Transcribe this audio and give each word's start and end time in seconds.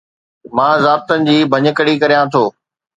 مان 0.55 0.73
ضابطن 0.85 1.19
جي 1.27 1.37
ڀڃڪڙي 1.51 1.95
ڪريان 2.01 2.25
ٿو 2.33 2.43